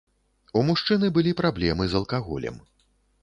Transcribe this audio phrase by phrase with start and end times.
[0.59, 2.55] У мужчыны былі праблемы з алкаголем.